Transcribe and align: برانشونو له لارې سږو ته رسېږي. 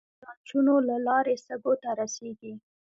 برانشونو 0.21 0.75
له 0.87 0.95
لارې 1.07 1.35
سږو 1.45 1.73
ته 1.81 1.89
رسېږي. 1.99 2.53